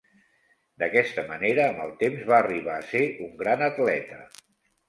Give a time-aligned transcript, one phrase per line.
[0.83, 4.23] D'aquesta manera, amb el temps va arribar a ser un gran atleta.